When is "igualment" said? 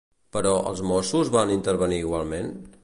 2.07-2.53